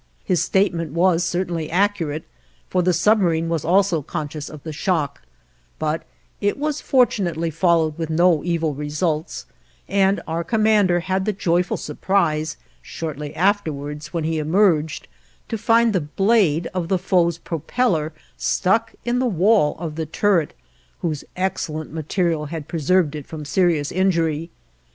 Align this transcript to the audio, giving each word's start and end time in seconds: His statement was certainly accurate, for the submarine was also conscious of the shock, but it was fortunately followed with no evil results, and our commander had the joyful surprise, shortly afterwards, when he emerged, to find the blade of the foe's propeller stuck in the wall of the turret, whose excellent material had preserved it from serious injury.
His 0.23 0.41
statement 0.43 0.93
was 0.93 1.23
certainly 1.23 1.69
accurate, 1.69 2.23
for 2.71 2.81
the 2.81 2.91
submarine 2.91 3.49
was 3.49 3.63
also 3.63 4.01
conscious 4.01 4.49
of 4.49 4.63
the 4.63 4.73
shock, 4.73 5.21
but 5.77 6.07
it 6.41 6.57
was 6.57 6.81
fortunately 6.81 7.51
followed 7.51 7.99
with 7.99 8.09
no 8.09 8.43
evil 8.43 8.73
results, 8.73 9.45
and 9.87 10.19
our 10.27 10.43
commander 10.43 11.01
had 11.01 11.25
the 11.25 11.31
joyful 11.33 11.77
surprise, 11.77 12.57
shortly 12.81 13.35
afterwards, 13.35 14.11
when 14.11 14.23
he 14.23 14.39
emerged, 14.39 15.07
to 15.49 15.55
find 15.55 15.93
the 15.93 16.01
blade 16.01 16.65
of 16.73 16.87
the 16.87 16.97
foe's 16.97 17.37
propeller 17.37 18.11
stuck 18.35 18.93
in 19.05 19.19
the 19.19 19.27
wall 19.27 19.75
of 19.77 19.97
the 19.97 20.07
turret, 20.07 20.55
whose 21.01 21.23
excellent 21.35 21.93
material 21.93 22.45
had 22.47 22.67
preserved 22.67 23.13
it 23.15 23.27
from 23.27 23.45
serious 23.45 23.91
injury. 23.91 24.49